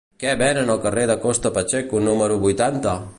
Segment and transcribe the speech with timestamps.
[0.21, 2.97] Què venen al carrer de Costa Pacheco número vuitanta?